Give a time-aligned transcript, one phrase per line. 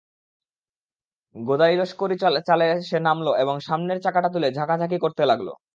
[1.35, 2.15] গদাইলশকরী
[2.47, 5.47] চালে সে নামল এবং সামনের চাকাটা তুলে ঝাঁকাঝাঁকি করতে লাগল।